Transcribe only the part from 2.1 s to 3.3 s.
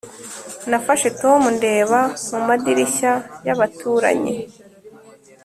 mu madirishya